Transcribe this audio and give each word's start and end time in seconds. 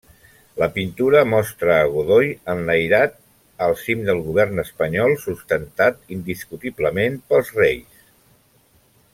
La 0.59 0.67
pintura 0.77 1.19
mostra 1.33 1.75
a 1.81 1.83
Godoy 1.95 2.31
enlairat 2.53 3.13
al 3.67 3.75
cim 3.83 4.01
del 4.09 4.23
govern 4.31 4.63
espanyol, 4.65 5.15
sustentat 5.27 6.01
indiscutiblement 6.19 7.23
pels 7.29 7.57
reis. 7.63 8.05